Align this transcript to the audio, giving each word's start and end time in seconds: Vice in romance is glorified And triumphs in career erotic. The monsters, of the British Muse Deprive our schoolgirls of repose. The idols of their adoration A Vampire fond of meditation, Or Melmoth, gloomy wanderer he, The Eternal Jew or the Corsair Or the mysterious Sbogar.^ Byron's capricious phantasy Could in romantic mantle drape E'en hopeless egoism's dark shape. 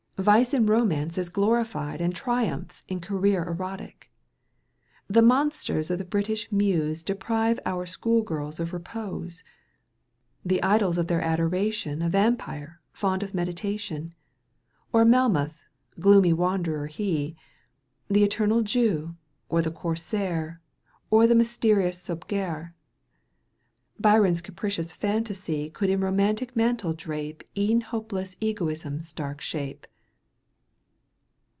Vice 0.17 0.53
in 0.53 0.67
romance 0.67 1.17
is 1.17 1.29
glorified 1.29 1.99
And 1.99 2.15
triumphs 2.15 2.83
in 2.87 2.99
career 2.99 3.43
erotic. 3.43 4.11
The 5.07 5.23
monsters, 5.23 5.89
of 5.89 5.97
the 5.97 6.05
British 6.05 6.51
Muse 6.51 7.01
Deprive 7.01 7.59
our 7.65 7.87
schoolgirls 7.87 8.59
of 8.59 8.71
repose. 8.71 9.43
The 10.45 10.61
idols 10.61 10.99
of 10.99 11.07
their 11.07 11.23
adoration 11.23 12.03
A 12.03 12.09
Vampire 12.09 12.79
fond 12.93 13.23
of 13.23 13.33
meditation, 13.33 14.13
Or 14.93 15.05
Melmoth, 15.05 15.55
gloomy 15.99 16.33
wanderer 16.33 16.85
he, 16.85 17.35
The 18.07 18.23
Eternal 18.23 18.61
Jew 18.61 19.15
or 19.49 19.63
the 19.63 19.71
Corsair 19.71 20.53
Or 21.09 21.25
the 21.25 21.33
mysterious 21.33 21.99
Sbogar.^ 21.99 22.73
Byron's 23.99 24.41
capricious 24.41 24.91
phantasy 24.91 25.71
Could 25.71 25.89
in 25.89 26.01
romantic 26.01 26.55
mantle 26.55 26.93
drape 26.93 27.43
E'en 27.57 27.81
hopeless 27.81 28.35
egoism's 28.39 29.11
dark 29.13 29.41
shape. 29.41 29.87